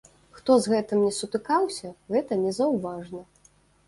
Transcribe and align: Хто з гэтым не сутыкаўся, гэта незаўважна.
Хто 0.35 0.51
з 0.61 0.69
гэтым 0.71 1.03
не 1.07 1.11
сутыкаўся, 1.17 1.91
гэта 2.13 2.39
незаўважна. 2.45 3.21